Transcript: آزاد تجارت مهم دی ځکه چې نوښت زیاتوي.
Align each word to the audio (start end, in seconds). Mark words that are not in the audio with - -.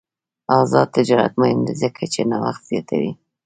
آزاد 0.59 0.87
تجارت 0.97 1.33
مهم 1.41 1.59
دی 1.67 1.73
ځکه 1.81 2.03
چې 2.13 2.21
نوښت 2.29 2.61
زیاتوي. 2.69 3.11